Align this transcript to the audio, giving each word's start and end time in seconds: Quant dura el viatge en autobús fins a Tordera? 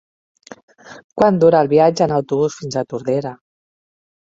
Quant 1.21 1.37
dura 1.43 1.61
el 1.67 1.69
viatge 1.75 2.05
en 2.07 2.15
autobús 2.17 2.59
fins 2.63 2.81
a 2.83 2.87
Tordera? 2.95 3.37